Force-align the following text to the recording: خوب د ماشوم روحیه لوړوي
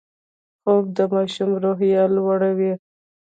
خوب 0.61 0.85
د 0.97 0.99
ماشوم 1.13 1.49
روحیه 1.63 2.03
لوړوي 2.15 2.73